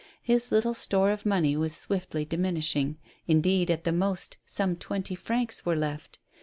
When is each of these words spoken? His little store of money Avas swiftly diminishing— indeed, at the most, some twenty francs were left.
His 0.23 0.51
little 0.51 0.73
store 0.73 1.11
of 1.11 1.27
money 1.27 1.55
Avas 1.55 1.75
swiftly 1.75 2.25
diminishing— 2.25 2.97
indeed, 3.27 3.69
at 3.69 3.83
the 3.83 3.91
most, 3.93 4.37
some 4.47 4.75
twenty 4.75 5.13
francs 5.13 5.63
were 5.63 5.75
left. 5.75 6.17